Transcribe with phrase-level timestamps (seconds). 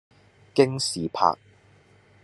[0.55, 1.37] 京士柏